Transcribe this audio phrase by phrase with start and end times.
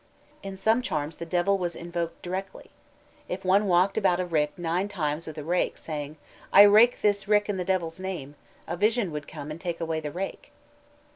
[0.41, 2.71] In some charms the devil was invoked directly.
[3.29, 6.17] If one walked about a rick nine times with a rake, saying,
[6.51, 8.33] "I rake this rick in the devil's name,"
[8.67, 10.51] a vision would come and take away the rake.